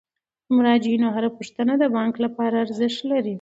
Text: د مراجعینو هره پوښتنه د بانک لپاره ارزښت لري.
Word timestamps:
د 0.45 0.47
مراجعینو 0.57 1.07
هره 1.15 1.29
پوښتنه 1.37 1.73
د 1.81 1.83
بانک 1.95 2.15
لپاره 2.25 2.55
ارزښت 2.65 2.99
لري. 3.11 3.29